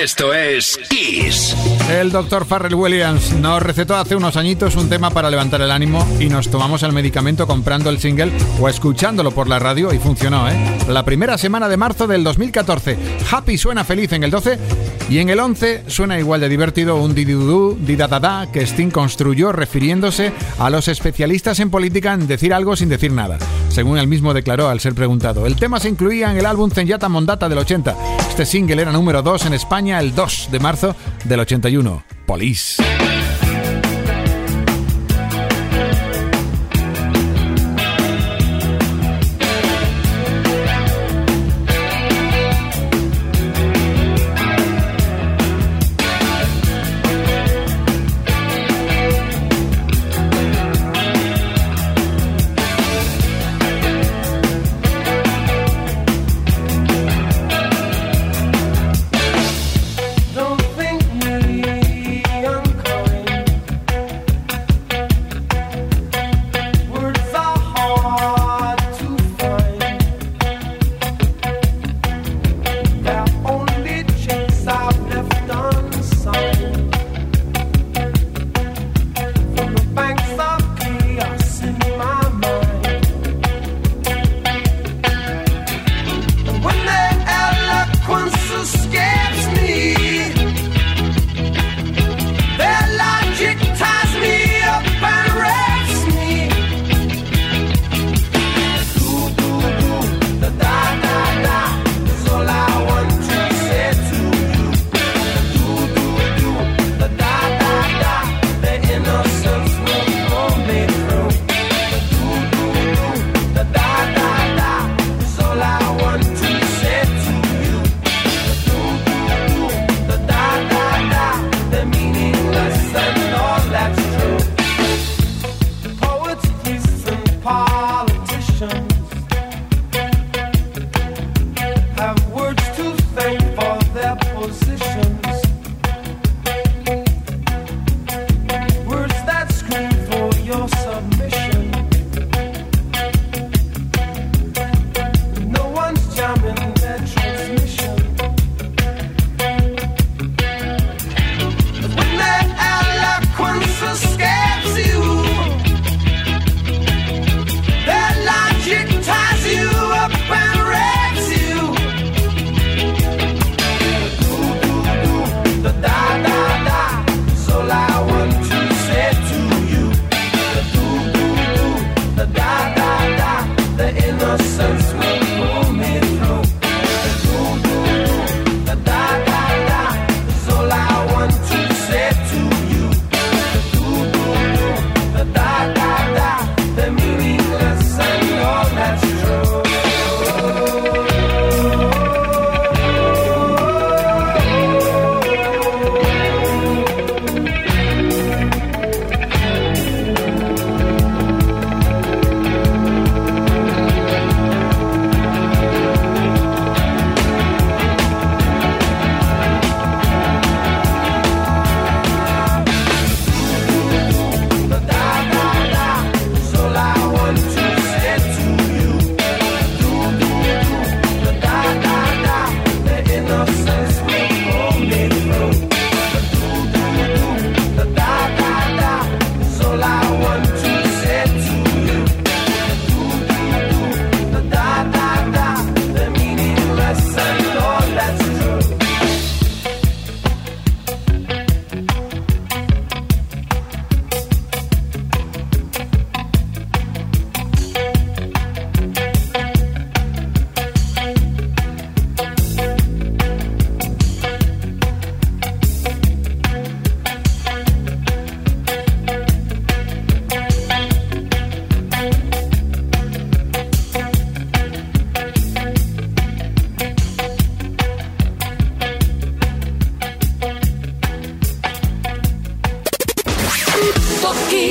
Esto 0.00 0.32
es 0.32 0.78
Kiss. 0.88 1.54
El 1.90 2.10
doctor 2.10 2.46
Farrell 2.46 2.74
Williams 2.74 3.32
nos 3.34 3.62
recetó 3.62 3.94
hace 3.96 4.16
unos 4.16 4.38
añitos 4.38 4.76
un 4.76 4.88
tema 4.88 5.10
para 5.10 5.28
levantar 5.28 5.60
el 5.60 5.70
ánimo 5.70 6.06
y 6.18 6.30
nos 6.30 6.48
tomamos 6.48 6.82
el 6.82 6.94
medicamento 6.94 7.46
comprando 7.46 7.90
el 7.90 7.98
single 7.98 8.32
o 8.58 8.70
escuchándolo 8.70 9.30
por 9.32 9.48
la 9.48 9.58
radio 9.58 9.92
y 9.92 9.98
funcionó, 9.98 10.48
¿eh? 10.48 10.54
La 10.88 11.04
primera 11.04 11.36
semana 11.36 11.68
de 11.68 11.76
marzo 11.76 12.06
del 12.06 12.24
2014. 12.24 12.96
Happy 13.30 13.58
suena 13.58 13.84
feliz 13.84 14.10
en 14.12 14.24
el 14.24 14.30
12 14.30 14.58
y 15.10 15.18
en 15.18 15.28
el 15.28 15.38
11 15.38 15.84
suena 15.86 16.18
igual 16.18 16.40
de 16.40 16.48
divertido 16.48 16.96
un 16.96 17.14
didudú, 17.14 17.76
didadada 17.78 18.50
que 18.50 18.62
Sting 18.62 18.90
construyó 18.90 19.52
refiriéndose 19.52 20.32
a 20.58 20.70
los 20.70 20.88
especialistas 20.88 21.60
en 21.60 21.70
política 21.70 22.14
en 22.14 22.26
decir 22.26 22.54
algo 22.54 22.74
sin 22.74 22.88
decir 22.88 23.12
nada, 23.12 23.38
según 23.68 23.98
él 23.98 24.06
mismo 24.06 24.32
declaró 24.32 24.68
al 24.70 24.80
ser 24.80 24.94
preguntado. 24.94 25.46
El 25.46 25.56
tema 25.56 25.78
se 25.78 25.90
incluía 25.90 26.30
en 26.30 26.38
el 26.38 26.46
álbum 26.46 26.70
Zenyata 26.70 27.10
Mondata 27.10 27.50
del 27.50 27.58
80. 27.58 27.94
Este 28.30 28.46
single 28.46 28.80
era 28.80 28.92
número 28.92 29.20
2 29.20 29.41
en 29.46 29.54
España 29.54 29.98
el 30.00 30.14
2 30.14 30.48
de 30.50 30.60
marzo 30.60 30.96
del 31.24 31.40
81. 31.40 32.04
Police. 32.26 32.82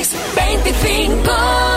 Kiss 0.01 0.15
25. 0.34 1.71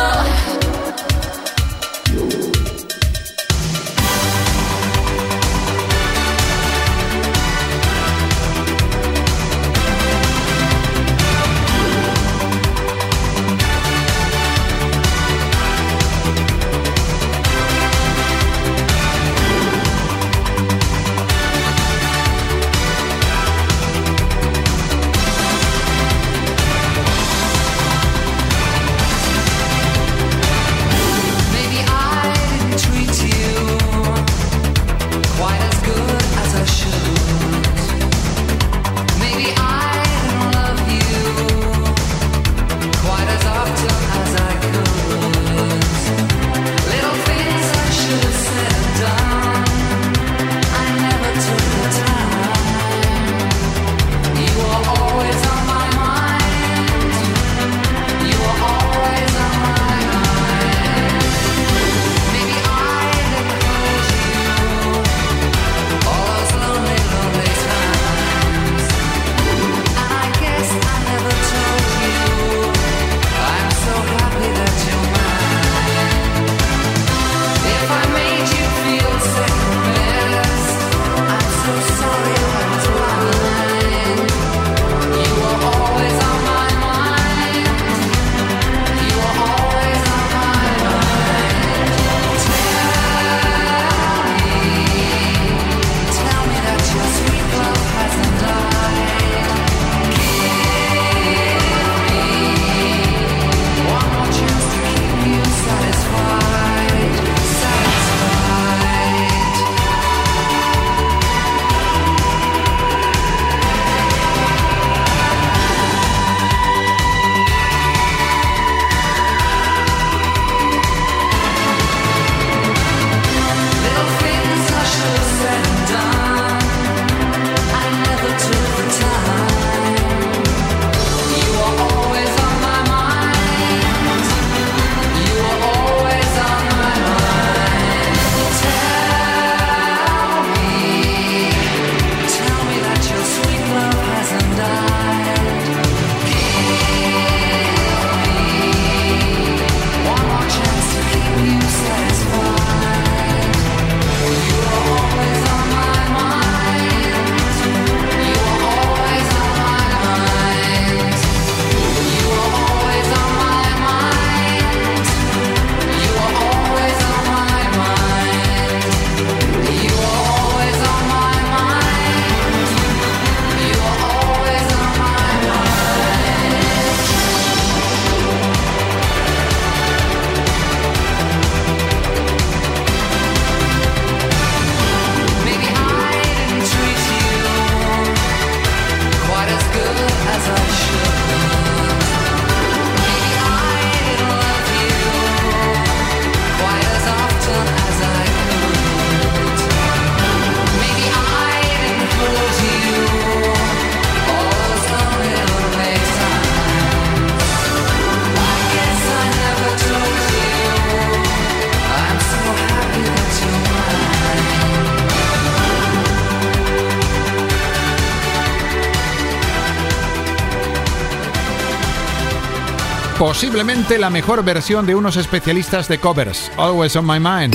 Posiblemente 223.18 223.99
la 223.99 224.11
mejor 224.11 224.44
versión 224.44 224.87
de 224.87 224.94
unos 224.94 225.16
especialistas 225.16 225.88
de 225.88 225.99
covers, 225.99 226.50
Always 226.56 226.97
on 226.97 227.06
My 227.06 227.21
Mind. 227.21 227.54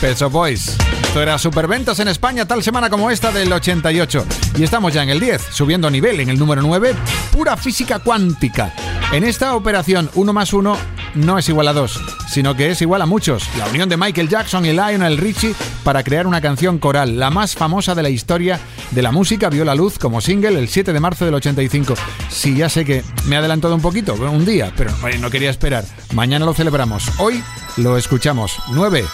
Peso 0.00 0.30
Boys. 0.30 0.76
Esto 1.02 1.22
era 1.22 1.38
superventas 1.38 1.98
en 1.98 2.08
España 2.08 2.46
tal 2.46 2.62
semana 2.62 2.88
como 2.88 3.10
esta 3.10 3.32
del 3.32 3.52
88. 3.52 4.24
Y 4.56 4.62
estamos 4.62 4.92
ya 4.92 5.02
en 5.02 5.08
el 5.08 5.18
10, 5.18 5.42
subiendo 5.50 5.90
nivel 5.90 6.20
en 6.20 6.28
el 6.28 6.38
número 6.38 6.62
9, 6.62 6.94
pura 7.32 7.56
física 7.56 7.98
cuántica. 7.98 8.72
En 9.10 9.24
esta 9.24 9.54
operación 9.54 10.10
1 10.14 10.32
más 10.32 10.52
1 10.52 10.76
no 11.14 11.38
es 11.38 11.48
igual 11.48 11.68
a 11.68 11.72
2, 11.72 12.00
sino 12.28 12.54
que 12.54 12.70
es 12.70 12.82
igual 12.82 13.02
a 13.02 13.06
muchos. 13.06 13.48
La 13.56 13.66
unión 13.66 13.88
de 13.88 13.96
Michael 13.96 14.28
Jackson 14.28 14.64
y 14.66 14.72
Lionel 14.72 15.18
Richie 15.18 15.54
para 15.82 16.02
crear 16.02 16.26
una 16.26 16.40
canción 16.40 16.78
coral, 16.78 17.18
la 17.18 17.30
más 17.30 17.54
famosa 17.54 17.94
de 17.94 18.02
la 18.02 18.10
historia 18.10 18.60
de 18.90 19.02
la 19.02 19.12
música, 19.12 19.48
vio 19.48 19.64
la 19.64 19.74
luz 19.74 19.98
como 19.98 20.20
single 20.20 20.58
el 20.58 20.68
7 20.68 20.92
de 20.92 21.00
marzo 21.00 21.24
del 21.24 21.34
85. 21.34 21.94
Sí, 22.28 22.56
ya 22.56 22.68
sé 22.68 22.84
que 22.84 23.02
me 23.26 23.36
he 23.36 23.38
adelantado 23.38 23.74
un 23.74 23.82
poquito, 23.82 24.14
un 24.14 24.44
día, 24.44 24.72
pero 24.76 24.92
no 25.20 25.30
quería 25.30 25.50
esperar. 25.50 25.84
Mañana 26.14 26.44
lo 26.44 26.54
celebramos. 26.54 27.04
Hoy 27.18 27.42
lo 27.76 27.96
escuchamos. 27.96 28.52
9. 28.72 29.04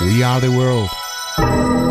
We 0.00 0.24
are 0.24 0.40
the 0.40 0.48
world. 0.48 1.83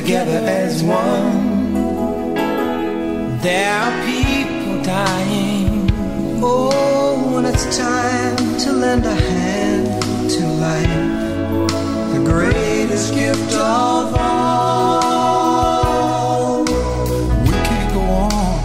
together 0.00 0.40
as 0.46 0.82
one. 0.82 1.74
There 3.40 3.72
are 3.80 3.94
people 4.04 4.82
dying. 4.82 5.90
Oh, 6.42 7.38
and 7.38 7.46
it's 7.46 7.64
time 7.78 8.36
to 8.64 8.72
lend 8.72 9.06
a 9.06 9.14
hand 9.14 9.86
to 10.34 10.46
life. 10.66 10.98
The 12.12 12.20
greatest 12.32 13.14
gift 13.14 13.54
of 13.54 14.14
all. 14.18 15.44
We 17.48 17.56
could 17.68 17.88
go 17.96 18.04
on 18.28 18.58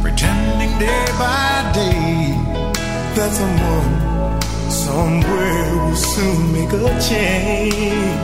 pretending 0.00 0.72
day 0.78 1.06
by 1.22 1.50
day 1.80 2.32
that 3.16 3.30
someone 3.40 3.92
somewhere 4.70 5.68
will 5.84 6.00
soon 6.14 6.40
make 6.54 6.72
a 6.72 6.74
change 7.08 8.23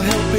help 0.00 0.31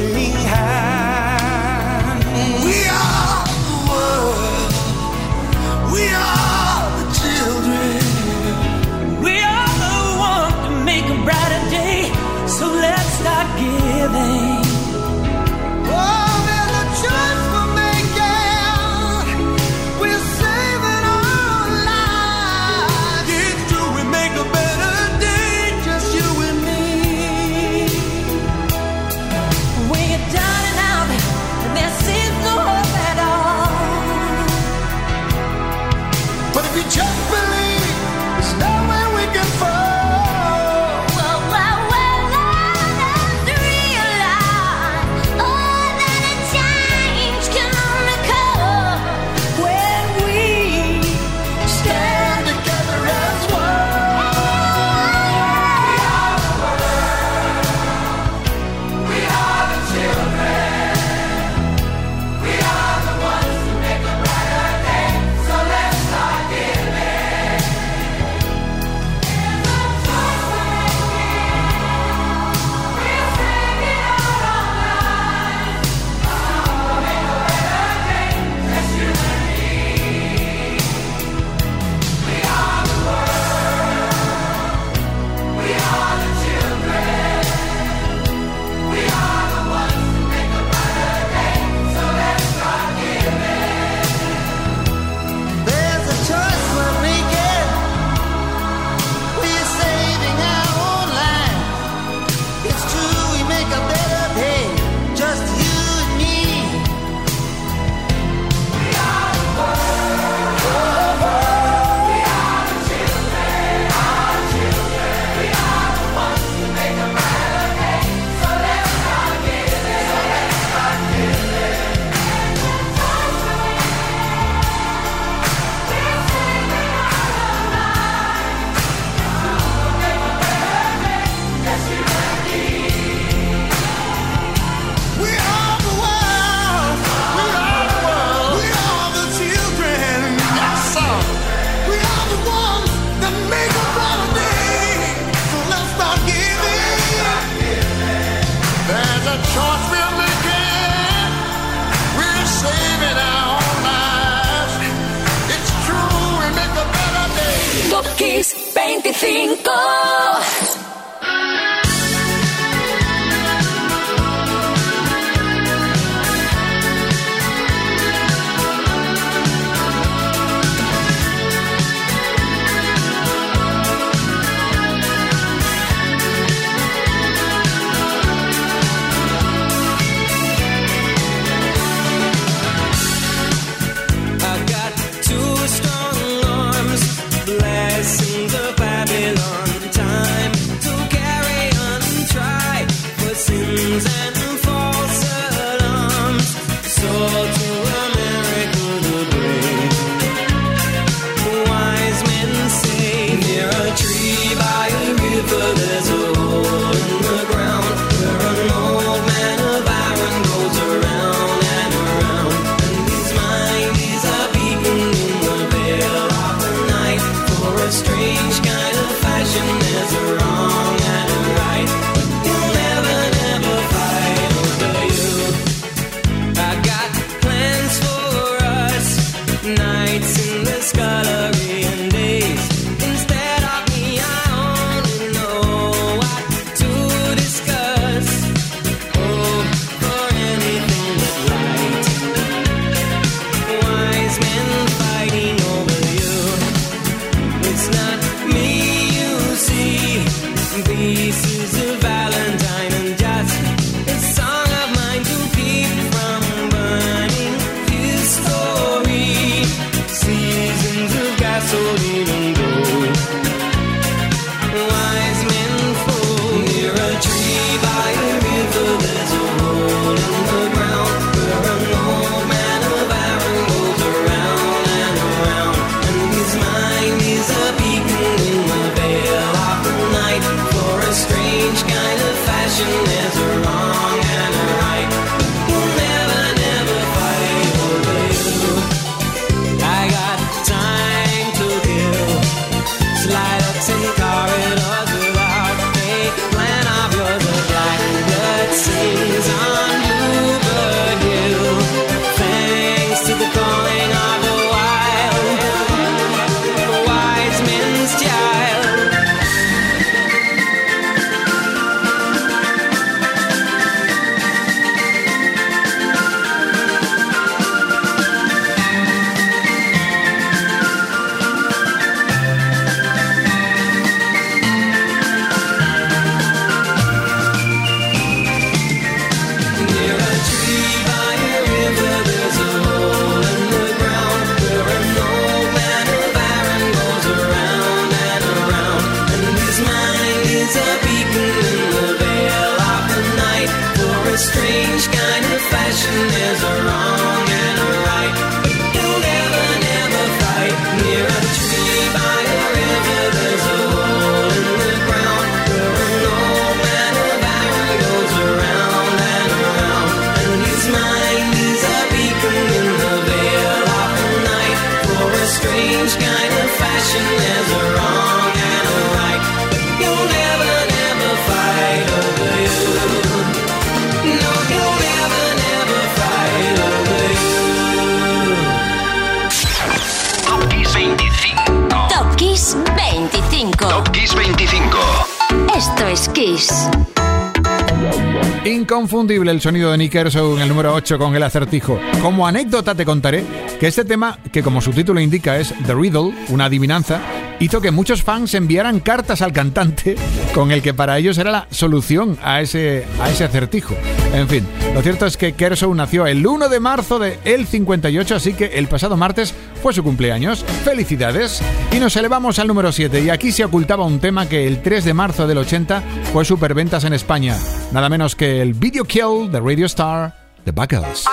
el 389.54 389.60
sonido 389.60 389.92
de 389.92 389.98
Nick 389.98 390.14
Erso 390.16 390.56
en 390.56 390.62
el 390.62 390.68
número 390.68 390.92
8 390.92 391.16
con 391.16 391.34
el 391.36 391.42
acertijo. 391.42 391.98
Como 392.20 392.46
anécdota 392.46 392.94
te 392.94 393.04
contaré 393.04 393.44
que 393.78 393.86
este 393.86 394.04
tema, 394.04 394.36
que 394.52 394.62
como 394.62 394.80
su 394.80 394.90
título 394.90 395.20
indica 395.20 395.56
es 395.58 395.72
The 395.86 395.94
Riddle, 395.94 396.32
una 396.48 396.64
adivinanza, 396.64 397.20
hizo 397.64 397.80
que 397.80 397.90
muchos 397.90 398.22
fans 398.22 398.52
enviaran 398.54 399.00
cartas 399.00 399.40
al 399.40 399.52
cantante 399.52 400.16
con 400.54 400.70
el 400.70 400.82
que 400.82 400.92
para 400.92 401.16
ellos 401.18 401.38
era 401.38 401.50
la 401.50 401.66
solución 401.70 402.36
a 402.42 402.60
ese, 402.60 403.06
a 403.20 403.30
ese 403.30 403.44
acertijo. 403.44 403.94
En 404.34 404.48
fin, 404.48 404.66
lo 404.92 405.00
cierto 405.00 405.24
es 405.24 405.38
que 405.38 405.54
Kershaw 405.54 405.94
nació 405.94 406.26
el 406.26 406.46
1 406.46 406.68
de 406.68 406.80
marzo 406.80 407.18
de 407.18 407.38
el 407.44 407.66
58, 407.66 408.34
así 408.34 408.52
que 408.52 408.66
el 408.66 408.86
pasado 408.86 409.16
martes 409.16 409.54
fue 409.82 409.94
su 409.94 410.02
cumpleaños. 410.02 410.62
¡Felicidades! 410.84 411.62
Y 411.90 412.00
nos 412.00 412.14
elevamos 412.16 412.58
al 412.58 412.68
número 412.68 412.92
7 412.92 413.22
y 413.22 413.30
aquí 413.30 413.50
se 413.50 413.64
ocultaba 413.64 414.04
un 414.04 414.20
tema 414.20 414.46
que 414.46 414.66
el 414.66 414.82
3 414.82 415.04
de 415.04 415.14
marzo 415.14 415.46
del 415.46 415.58
80 415.58 416.02
fue 416.32 416.44
superventas 416.44 417.04
en 417.04 417.14
España. 417.14 417.56
Nada 417.92 418.10
menos 418.10 418.36
que 418.36 418.60
el 418.60 418.74
Video 418.74 419.04
Kill 419.04 419.50
de 419.50 419.60
Radio 419.60 419.86
Star, 419.86 420.34
The 420.64 420.72
Buggles. 420.72 421.24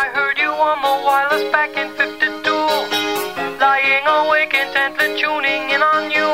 awake 4.20 4.54
intently 4.54 5.10
tuning 5.20 5.70
in 5.70 5.82
on 5.82 6.12
you. 6.12 6.30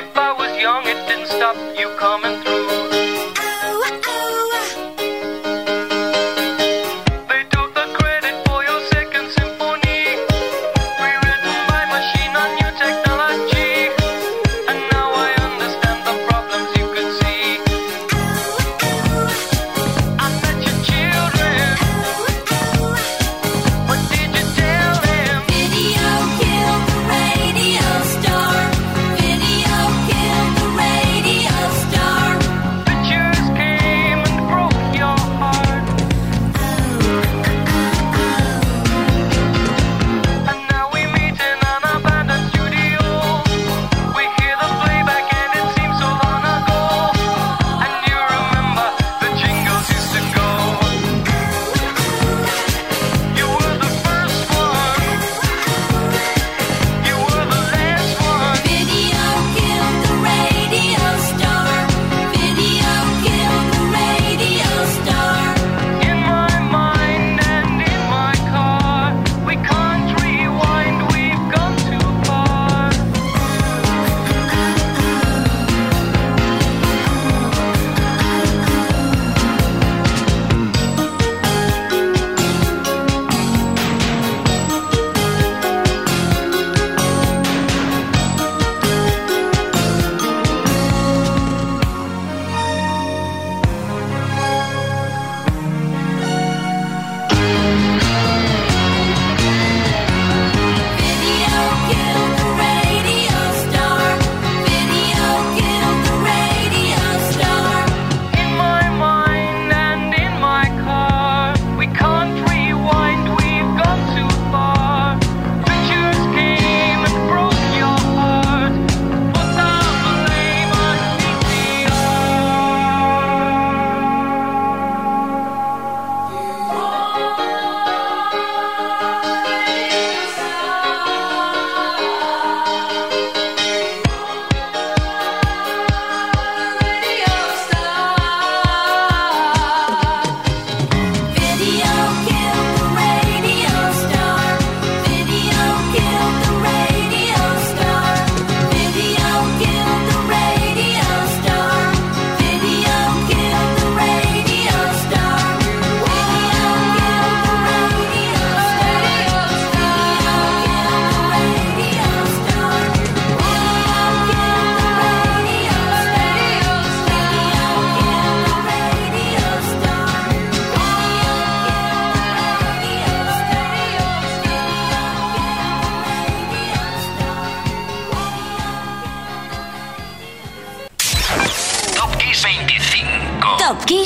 If 0.00 0.16
I 0.16 0.32
was 0.32 0.52
young, 0.60 0.84
it 0.86 0.98
didn't 1.08 1.28
stop 1.28 1.56
you. 1.78 1.83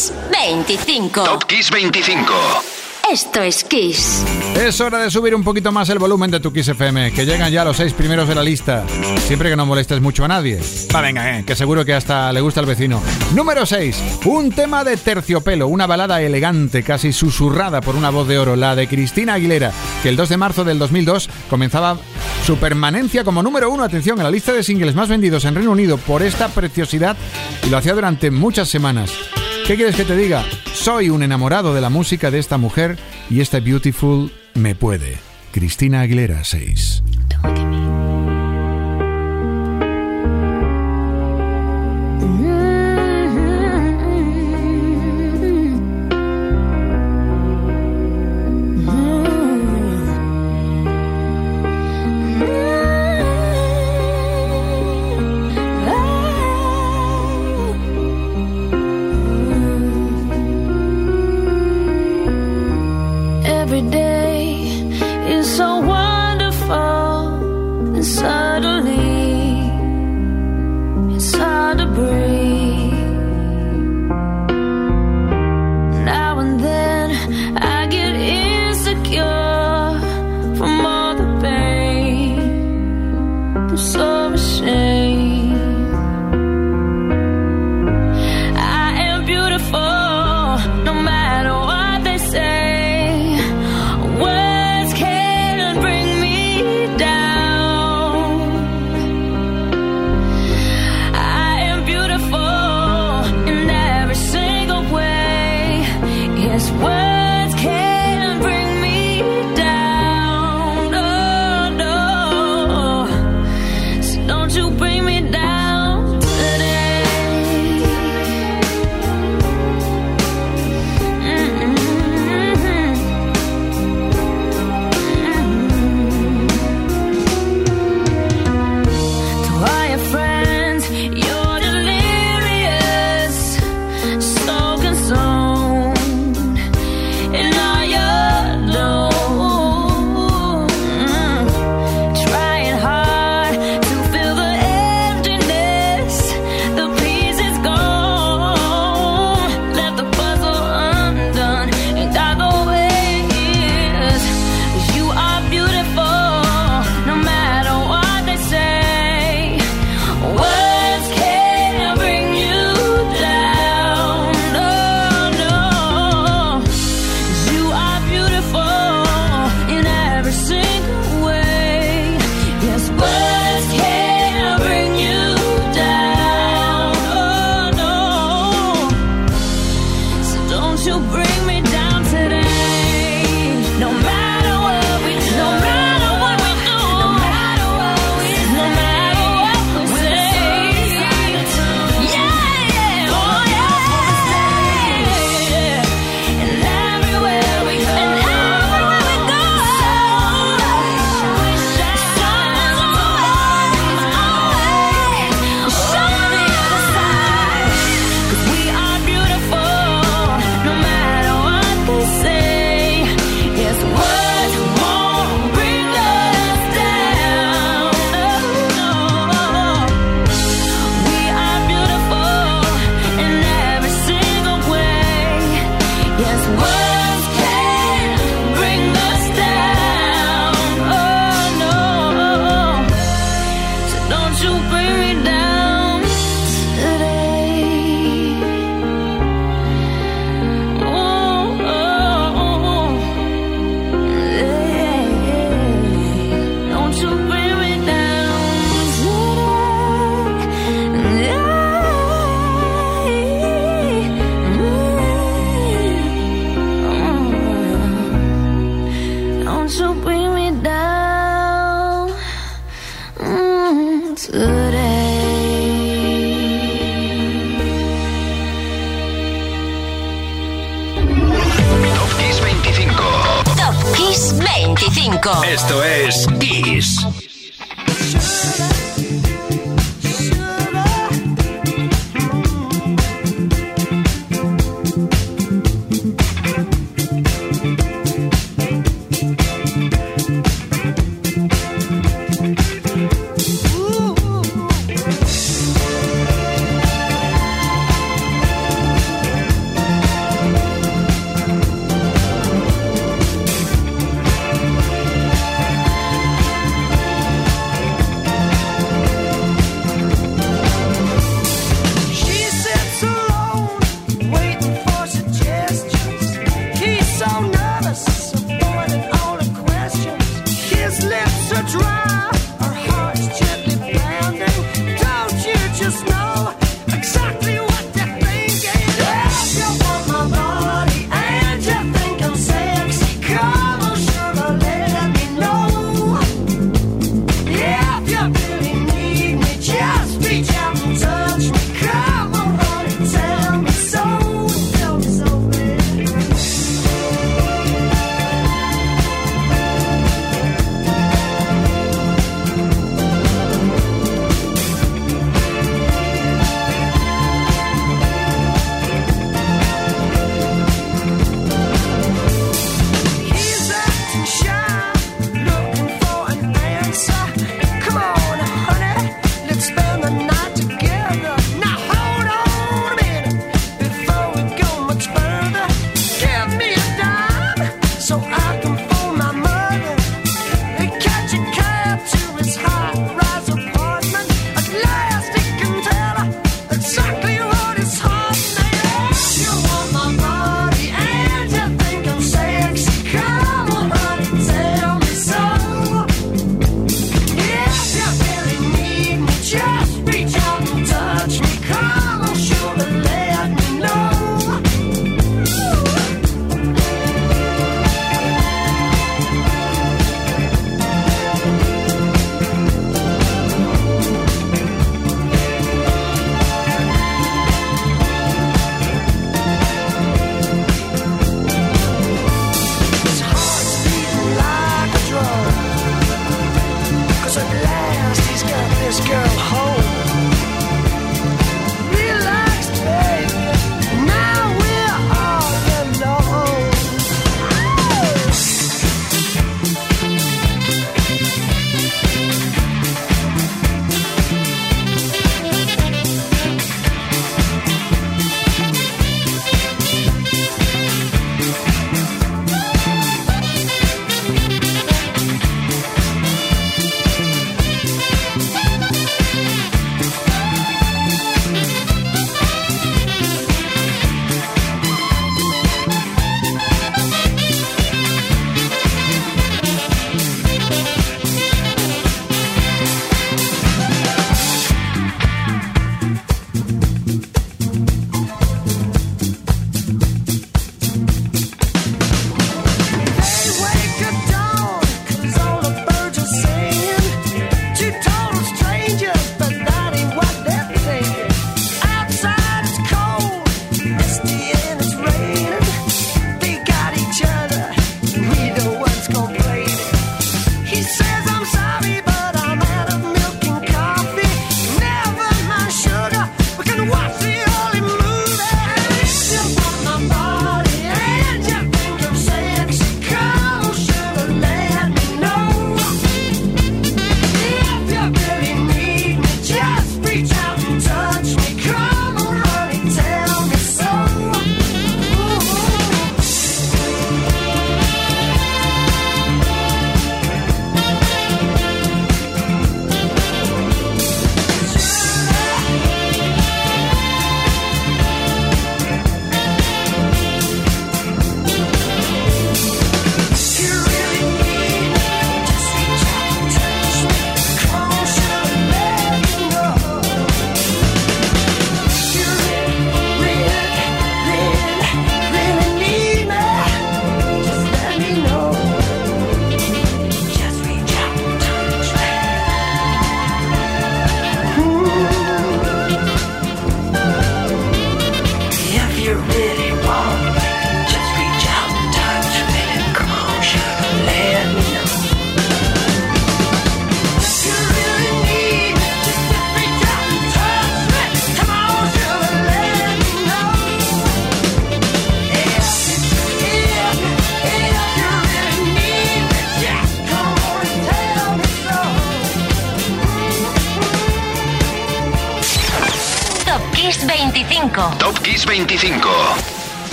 Kiss 0.00 0.14
25. 0.32 1.24
Top 1.24 1.44
Kiss 1.44 1.70
25. 1.70 2.32
Esto 3.12 3.42
es 3.42 3.62
Kiss. 3.64 4.24
Es 4.56 4.80
hora 4.80 4.96
de 4.98 5.10
subir 5.10 5.34
un 5.34 5.44
poquito 5.44 5.72
más 5.72 5.90
el 5.90 5.98
volumen 5.98 6.30
de 6.30 6.40
tu 6.40 6.50
Kiss 6.54 6.68
FM, 6.68 7.12
que 7.12 7.26
llegan 7.26 7.52
ya 7.52 7.66
los 7.66 7.76
seis 7.76 7.92
primeros 7.92 8.26
de 8.26 8.34
la 8.34 8.42
lista. 8.42 8.86
Siempre 9.26 9.50
que 9.50 9.56
no 9.56 9.66
molestes 9.66 10.00
mucho 10.00 10.24
a 10.24 10.28
nadie. 10.28 10.58
Va, 10.94 11.02
venga, 11.02 11.38
eh, 11.38 11.44
que 11.44 11.54
seguro 11.54 11.84
que 11.84 11.92
hasta 11.92 12.32
le 12.32 12.40
gusta 12.40 12.60
al 12.60 12.66
vecino. 12.66 13.02
Número 13.34 13.66
6. 13.66 14.20
Un 14.24 14.52
tema 14.52 14.84
de 14.84 14.96
terciopelo, 14.96 15.68
una 15.68 15.86
balada 15.86 16.22
elegante, 16.22 16.82
casi 16.82 17.12
susurrada 17.12 17.82
por 17.82 17.94
una 17.94 18.08
voz 18.08 18.26
de 18.26 18.38
oro, 18.38 18.56
la 18.56 18.74
de 18.74 18.88
Cristina 18.88 19.34
Aguilera, 19.34 19.70
que 20.02 20.08
el 20.08 20.16
2 20.16 20.30
de 20.30 20.36
marzo 20.38 20.64
del 20.64 20.78
2002 20.78 21.28
comenzaba 21.50 21.98
su 22.46 22.56
permanencia 22.56 23.22
como 23.22 23.42
número 23.42 23.70
uno, 23.70 23.84
atención, 23.84 24.16
en 24.16 24.24
la 24.24 24.30
lista 24.30 24.54
de 24.54 24.62
singles 24.62 24.94
más 24.94 25.10
vendidos 25.10 25.44
en 25.44 25.54
Reino 25.54 25.72
Unido 25.72 25.98
por 25.98 26.22
esta 26.22 26.48
preciosidad 26.48 27.18
y 27.66 27.68
lo 27.68 27.76
hacía 27.76 27.92
durante 27.92 28.30
muchas 28.30 28.70
semanas. 28.70 29.10
¿Qué 29.66 29.76
quieres 29.76 29.96
que 29.96 30.04
te 30.04 30.16
diga? 30.16 30.44
Soy 30.72 31.10
un 31.10 31.22
enamorado 31.22 31.74
de 31.74 31.80
la 31.80 31.90
música 31.90 32.30
de 32.30 32.38
esta 32.38 32.58
mujer 32.58 32.98
y 33.28 33.40
esta 33.40 33.60
Beautiful 33.60 34.32
me 34.54 34.74
puede. 34.74 35.18
Cristina 35.52 36.00
Aguilera 36.00 36.44
6. 36.44 37.02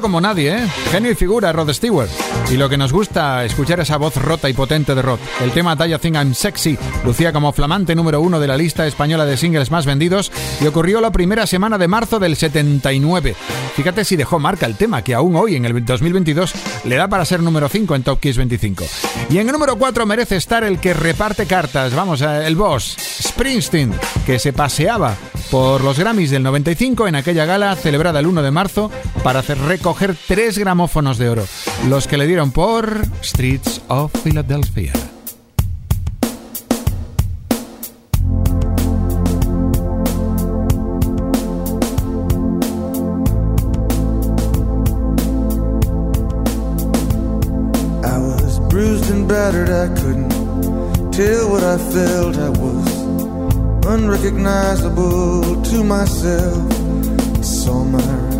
Como 0.00 0.20
nadie, 0.20 0.56
¿eh? 0.56 0.68
Genio 0.90 1.10
y 1.10 1.14
figura, 1.14 1.52
Rod 1.52 1.72
Stewart. 1.72 2.08
Y 2.50 2.56
lo 2.56 2.68
que 2.68 2.78
nos 2.78 2.92
gusta, 2.92 3.44
escuchar 3.44 3.80
esa 3.80 3.98
voz 3.98 4.16
rota 4.16 4.48
y 4.48 4.54
potente 4.54 4.94
de 4.94 5.02
Rod. 5.02 5.18
El 5.42 5.52
tema 5.52 5.76
Talla 5.76 5.98
Think 5.98 6.16
I'm 6.16 6.34
Sexy 6.34 6.78
lucía 7.04 7.32
como 7.32 7.52
flamante 7.52 7.94
número 7.94 8.20
uno 8.20 8.40
de 8.40 8.46
la 8.46 8.56
lista 8.56 8.86
española 8.86 9.26
de 9.26 9.36
singles 9.36 9.70
más 9.70 9.86
vendidos 9.86 10.32
y 10.60 10.66
ocurrió 10.66 11.00
la 11.00 11.10
primera 11.10 11.46
semana 11.46 11.76
de 11.76 11.86
marzo 11.86 12.18
del 12.18 12.36
79. 12.36 13.34
Fíjate 13.76 14.04
si 14.04 14.16
dejó 14.16 14.38
marca 14.38 14.66
el 14.66 14.76
tema, 14.76 15.02
que 15.02 15.14
aún 15.14 15.36
hoy, 15.36 15.56
en 15.56 15.64
el 15.64 15.84
2022, 15.84 16.52
le 16.84 16.96
da 16.96 17.08
para 17.08 17.24
ser 17.24 17.40
número 17.42 17.68
5 17.68 17.94
en 17.94 18.02
Top 18.02 18.20
Kiss 18.20 18.36
25. 18.36 18.84
Y 19.28 19.38
en 19.38 19.46
el 19.48 19.52
número 19.52 19.76
4 19.76 20.06
merece 20.06 20.36
estar 20.36 20.64
el 20.64 20.80
que 20.80 20.94
reparte 20.94 21.46
cartas, 21.46 21.94
vamos, 21.94 22.22
eh, 22.22 22.46
el 22.46 22.56
boss, 22.56 22.96
Springsteen, 23.22 23.92
que 24.24 24.38
se 24.38 24.52
paseaba 24.52 25.16
por 25.50 25.82
los 25.82 25.98
Grammys 25.98 26.30
del 26.30 26.42
95 26.42 27.08
en 27.08 27.16
aquella 27.16 27.44
gala 27.44 27.74
celebrada 27.74 28.20
el 28.20 28.26
1 28.26 28.42
de 28.42 28.50
marzo 28.50 28.90
para 29.24 29.40
hacer 29.40 29.58
recoger 29.90 30.16
tres 30.28 30.56
gramófonos 30.56 31.18
de 31.18 31.28
oro, 31.28 31.44
los 31.88 32.06
que 32.06 32.16
le 32.16 32.24
dieron 32.24 32.52
por 32.52 33.02
Streets 33.24 33.82
of 33.88 34.12
Philadelphia. 34.22 34.92
I 48.04 48.18
was 48.18 48.60
bruised 48.68 49.10
and 49.10 49.26
battered, 49.26 49.70
I 49.70 49.88
couldn't 50.00 50.30
tell 51.10 51.50
what 51.50 51.64
I 51.64 51.78
felt. 51.90 52.38
I 52.38 52.50
was 52.50 53.86
unrecognizable 53.86 55.60
to 55.64 55.82
myself. 55.82 56.72
Saw 57.42 57.82
my 57.82 58.39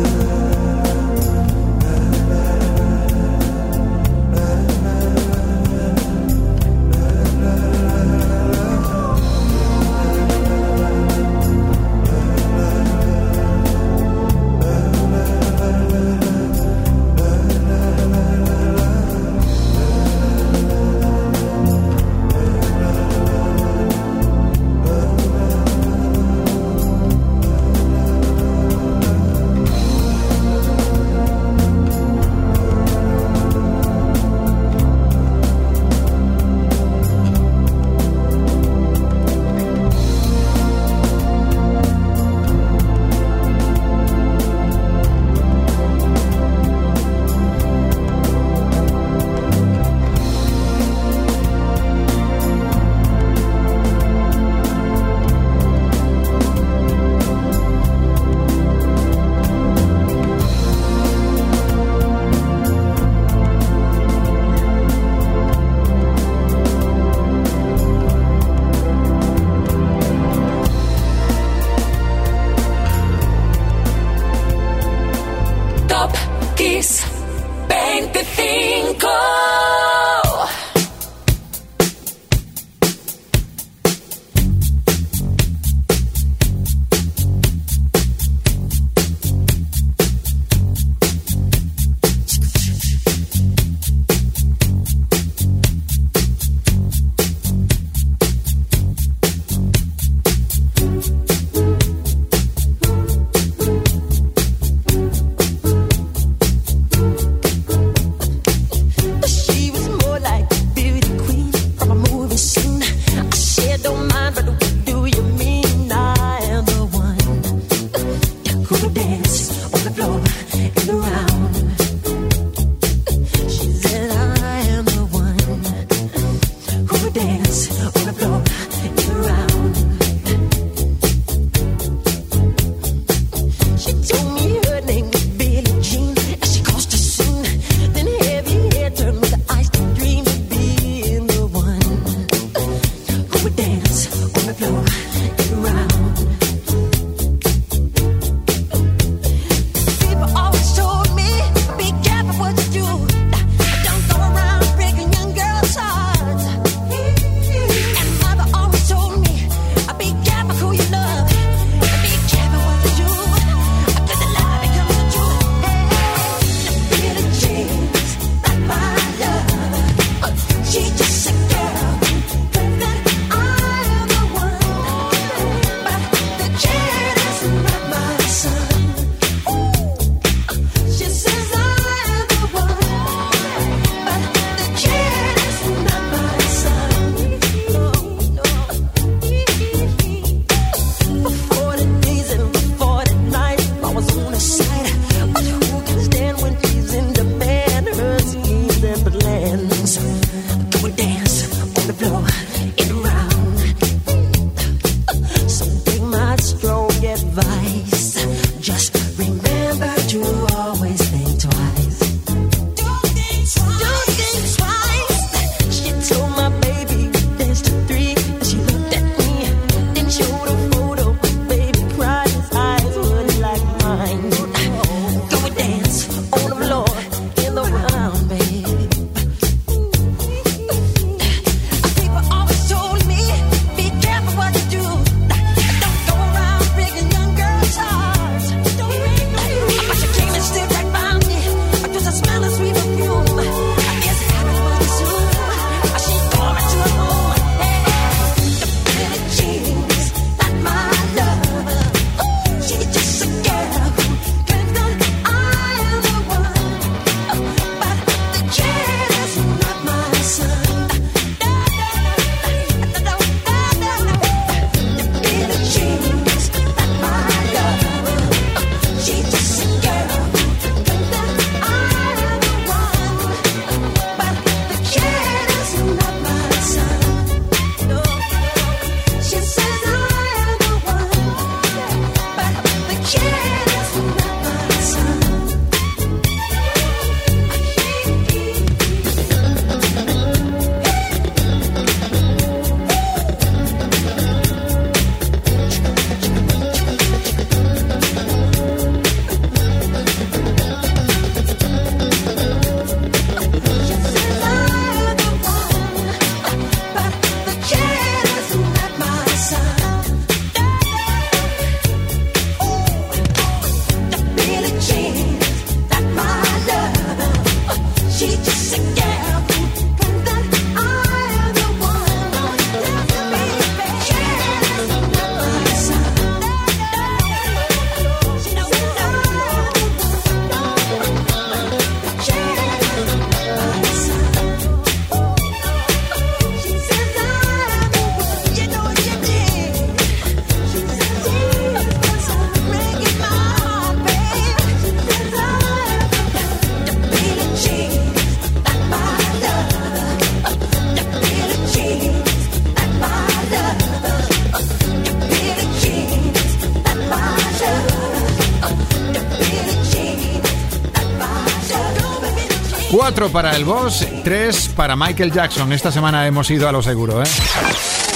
4 363.21 363.33
para 363.33 363.55
el 363.55 363.65
boss, 363.65 364.07
3 364.23 364.69
para 364.75 364.95
Michael 364.95 365.31
Jackson. 365.31 365.71
Esta 365.71 365.91
semana 365.91 366.25
hemos 366.25 366.49
ido 366.49 366.67
a 366.67 366.71
lo 366.71 366.81
seguro, 366.81 367.21
¿eh? 367.21 367.27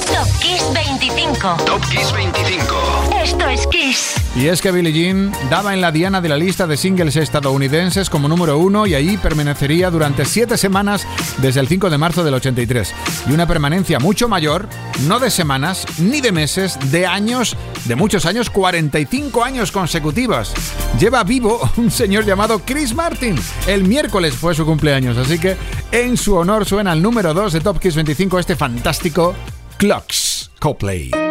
Top 0.08 0.28
Kiss 0.40 0.64
25. 0.74 1.58
Top 1.64 1.82
Kiss 1.92 2.12
25. 2.12 3.14
Esto 3.24 3.48
es 3.48 3.68
Kiss. 3.68 4.16
Y 4.36 4.48
es 4.48 4.64
que 4.64 4.72
Billie 4.72 4.92
Jean 4.92 5.32
daba 5.52 5.76
en 5.76 5.82
la 5.82 5.92
diana 5.92 6.22
de 6.22 6.30
la 6.30 6.38
lista 6.38 6.66
de 6.66 6.76
singles 6.76 7.18
estadounidenses 7.18 8.10
como 8.10 8.28
número 8.28 8.58
uno 8.58 8.88
y 8.88 8.96
allí 8.96 9.18
permanecería 9.18 9.92
durante 9.92 10.26
siete 10.26 10.58
semanas 10.58 11.06
desde 11.38 11.60
el 11.60 11.68
5 11.68 11.92
de 11.92 11.98
marzo 12.00 12.24
del 12.24 12.34
83. 12.34 12.92
Y 13.30 13.32
una 13.32 13.46
permanencia 13.46 14.00
mucho 14.00 14.28
mayor 14.28 14.68
no 15.02 15.20
de 15.20 15.30
semanas, 15.30 15.86
ni 16.00 16.22
de 16.22 16.32
meses, 16.32 16.78
de 16.92 17.06
años, 17.06 17.56
de 17.86 17.96
muchos 17.96 18.26
años, 18.26 18.50
45 18.50 19.44
años 19.44 19.72
consecutivos. 19.72 20.54
Lleva 21.00 21.24
vivo 21.24 21.70
un 21.78 21.92
señor 21.92 22.26
llamado 22.26 22.60
Chris 22.66 22.94
Martin. 22.94 23.36
El 23.68 23.84
miércoles 23.84 24.34
fue 24.34 24.56
su 24.56 24.66
cumpleaños, 24.66 25.18
así 25.18 25.40
que 25.40 25.58
en 25.92 26.18
su 26.18 26.36
honor 26.36 26.66
suena 26.66 26.94
el 26.94 27.02
número 27.02 27.34
2 27.34 27.54
de 27.54 27.62
Top 27.62 27.82
25 27.82 28.40
este 28.40 28.56
fantástico 28.56 29.36
Clocks 29.78 30.52
Coplay. 30.60 31.25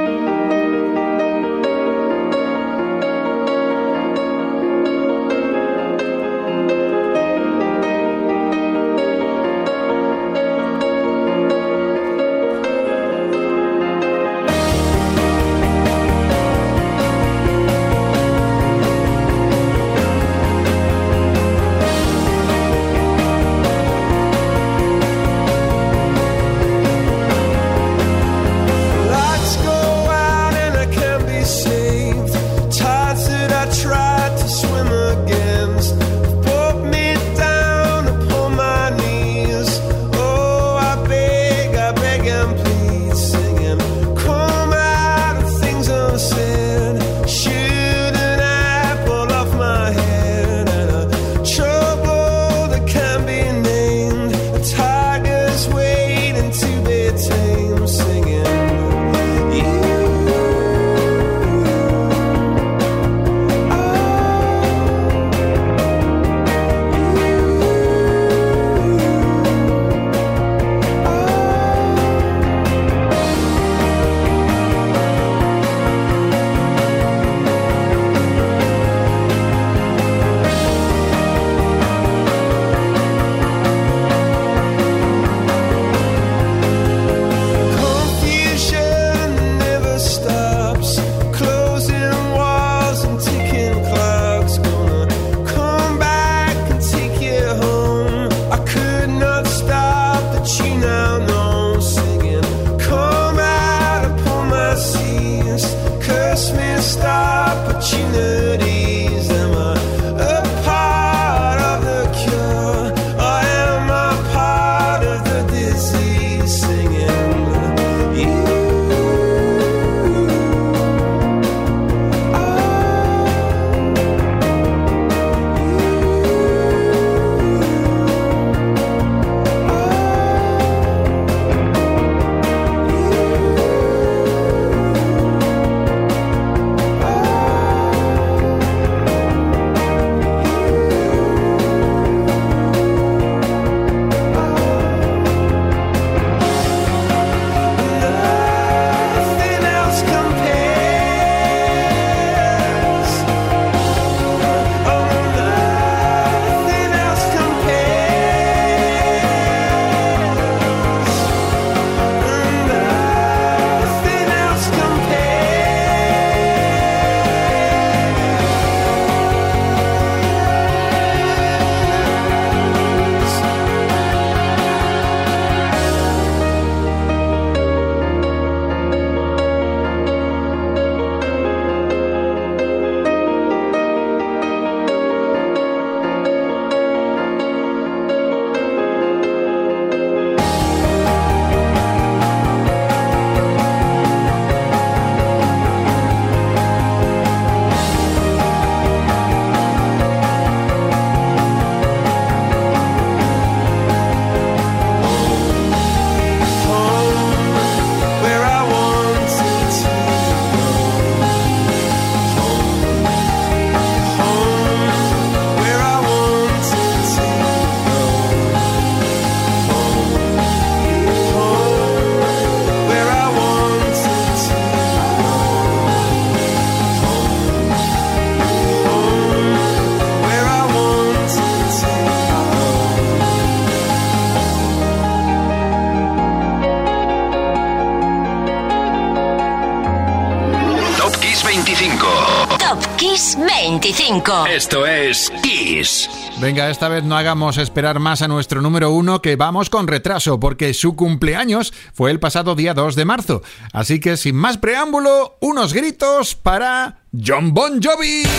25. 243.44 244.46
Esto 244.46 244.86
es 244.86 245.30
Kiss. 245.42 246.08
Venga, 246.40 246.70
esta 246.70 246.88
vez 246.88 247.04
no 247.04 247.16
hagamos 247.16 247.58
esperar 247.58 248.00
más 248.00 248.22
a 248.22 248.28
nuestro 248.28 248.60
número 248.60 248.90
uno, 248.90 249.22
que 249.22 249.36
vamos 249.36 249.70
con 249.70 249.86
retraso, 249.86 250.40
porque 250.40 250.74
su 250.74 250.96
cumpleaños 250.96 251.72
fue 251.92 252.10
el 252.10 252.18
pasado 252.20 252.54
día 252.54 252.74
2 252.74 252.96
de 252.96 253.04
marzo. 253.04 253.42
Así 253.72 254.00
que 254.00 254.16
sin 254.16 254.34
más 254.36 254.58
preámbulo, 254.58 255.38
unos 255.40 255.72
gritos 255.72 256.34
para 256.34 257.02
John 257.12 257.54
Bon 257.54 257.80
Jovi. 257.82 258.24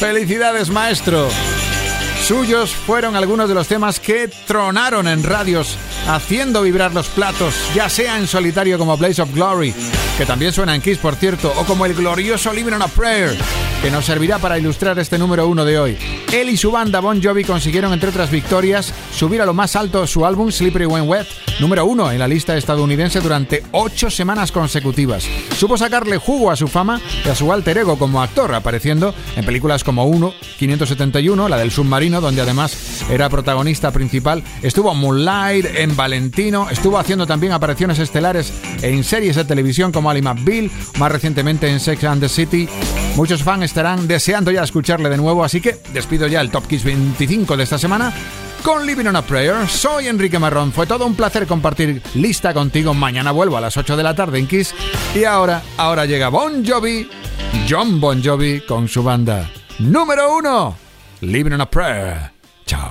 Felicidades, 0.00 0.70
maestro. 0.70 1.28
Suyos 2.24 2.72
fueron 2.72 3.16
algunos 3.16 3.48
de 3.48 3.54
los 3.54 3.68
temas 3.68 3.98
que 4.00 4.28
tronaron 4.46 5.08
en 5.08 5.22
radios, 5.22 5.76
haciendo 6.08 6.62
vibrar 6.62 6.92
los 6.94 7.08
platos, 7.08 7.54
ya 7.74 7.88
sea 7.88 8.18
en 8.18 8.26
solitario 8.26 8.78
como 8.78 8.96
Blaze 8.96 9.22
of 9.22 9.32
Glory, 9.34 9.74
que 10.16 10.26
también 10.26 10.52
suena 10.52 10.74
en 10.74 10.80
Kiss, 10.80 10.98
por 10.98 11.14
cierto, 11.14 11.52
o 11.56 11.64
como 11.64 11.86
el 11.86 11.94
glorioso 11.94 12.52
Living 12.52 12.72
on 12.72 12.82
a 12.82 12.88
Prayer, 12.88 13.36
que 13.82 13.90
nos 13.90 14.06
servirá 14.06 14.38
para 14.38 14.58
ilustrar 14.58 14.98
este 14.98 15.18
número 15.18 15.46
uno 15.46 15.64
de 15.64 15.78
hoy. 15.78 15.96
Él 16.32 16.50
y 16.50 16.56
su 16.56 16.70
banda 16.72 17.00
Bon 17.00 17.22
Jovi 17.22 17.44
consiguieron, 17.44 17.92
entre 17.92 18.10
otras 18.10 18.30
victorias, 18.30 18.92
subir 19.14 19.40
a 19.40 19.46
lo 19.46 19.54
más 19.54 19.76
alto 19.76 20.06
su 20.06 20.26
álbum 20.26 20.50
Slippery 20.50 20.86
When 20.86 21.08
Wet, 21.08 21.26
número 21.60 21.86
uno 21.86 22.10
en 22.10 22.18
la 22.18 22.26
lista 22.26 22.56
estadounidense 22.56 23.20
durante 23.20 23.62
ocho 23.72 24.10
semanas 24.10 24.50
consecutivas. 24.50 25.24
Supo 25.56 25.78
sacarle 25.78 26.18
jugo 26.18 26.50
a 26.50 26.56
su 26.56 26.66
fama 26.66 27.00
y 27.24 27.28
a 27.28 27.34
su 27.34 27.52
alter 27.52 27.78
ego 27.78 27.98
como 27.98 28.20
actor, 28.20 28.52
apareciendo 28.54 29.14
en 29.36 29.44
películas 29.44 29.84
como 29.84 30.04
1, 30.06 30.34
571, 30.58 31.48
la 31.48 31.56
del 31.56 31.70
submarino, 31.70 32.20
donde 32.20 32.42
además 32.42 33.04
era 33.08 33.28
protagonista 33.28 33.92
principal. 33.92 34.42
Estuvo 34.62 34.92
en 34.92 34.98
Moonlight, 34.98 35.66
en 35.76 35.94
Valentino, 35.96 36.68
estuvo 36.70 36.98
haciendo 36.98 37.26
también 37.26 37.52
apariciones 37.52 38.00
estelares 38.00 38.52
en 38.82 39.04
series 39.04 39.36
de 39.36 39.44
televisión 39.44 39.92
como 39.92 40.10
Ali 40.10 40.22
McBeal, 40.22 40.70
más 40.98 41.12
recientemente 41.12 41.68
en 41.68 41.78
Sex 41.78 42.04
and 42.04 42.20
the 42.20 42.28
City. 42.28 42.68
Muchos 43.16 43.42
fans 43.42 43.67
estarán 43.68 44.08
deseando 44.08 44.50
ya 44.50 44.62
escucharle 44.62 45.08
de 45.10 45.16
nuevo, 45.18 45.44
así 45.44 45.60
que 45.60 45.76
despido 45.92 46.26
ya 46.26 46.40
el 46.40 46.50
Top 46.50 46.66
Kiss 46.66 46.84
25 46.84 47.56
de 47.56 47.64
esta 47.64 47.78
semana 47.78 48.12
con 48.62 48.86
Living 48.86 49.06
on 49.06 49.16
a 49.16 49.22
Prayer. 49.22 49.68
Soy 49.68 50.08
Enrique 50.08 50.38
Marrón. 50.38 50.72
Fue 50.72 50.86
todo 50.86 51.06
un 51.06 51.14
placer 51.14 51.46
compartir 51.46 52.02
lista 52.14 52.54
contigo. 52.54 52.94
Mañana 52.94 53.30
vuelvo 53.30 53.56
a 53.56 53.60
las 53.60 53.76
8 53.76 53.96
de 53.96 54.02
la 54.02 54.14
tarde 54.14 54.38
en 54.38 54.46
Kiss. 54.46 54.74
Y 55.14 55.24
ahora, 55.24 55.62
ahora 55.76 56.06
llega 56.06 56.30
Bon 56.30 56.66
Jovi, 56.66 57.08
John 57.68 58.00
Bon 58.00 58.22
Jovi 58.22 58.62
con 58.66 58.88
su 58.88 59.02
banda 59.02 59.50
número 59.78 60.36
uno, 60.36 60.76
Living 61.20 61.52
on 61.52 61.60
a 61.60 61.70
Prayer. 61.70 62.32
Chao. 62.66 62.90